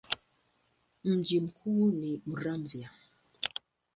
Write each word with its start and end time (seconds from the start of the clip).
Mji 1.03 1.39
mkuu 1.39 1.91
ni 1.91 2.21
Muramvya. 2.25 2.89